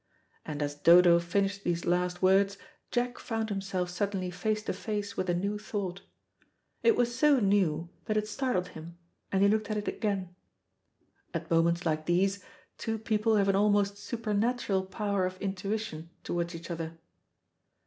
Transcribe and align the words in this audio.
And 0.47 0.63
as 0.63 0.73
Dodo 0.73 1.19
finished 1.19 1.63
these 1.63 1.85
last 1.85 2.23
words, 2.23 2.57
Jack 2.89 3.19
found 3.19 3.49
himself 3.49 3.87
suddenly 3.91 4.31
face 4.31 4.63
to 4.63 4.73
face 4.73 5.15
with 5.15 5.29
a 5.29 5.35
new 5.35 5.59
thought. 5.59 6.01
It 6.81 6.95
was 6.95 7.15
so 7.15 7.39
new 7.39 7.87
that 8.05 8.17
it 8.17 8.27
startled 8.27 8.69
him, 8.69 8.97
and 9.31 9.43
he 9.43 9.47
looked 9.47 9.69
at 9.69 9.77
it 9.77 9.87
again. 9.87 10.33
At 11.35 11.51
moments 11.51 11.85
like 11.85 12.07
these 12.07 12.43
two 12.79 12.97
people 12.97 13.35
have 13.35 13.47
an 13.47 13.55
almost 13.55 13.95
supernatural 13.99 14.87
power 14.87 15.27
of 15.27 15.39
intuition 15.39 16.09
towards 16.23 16.55
each 16.55 16.71
other. 16.71 16.97